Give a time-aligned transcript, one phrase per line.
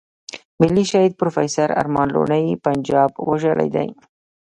[0.61, 3.89] ملي شهيد پروفېسور ارمان لوڼی پنجاب وژلی دی.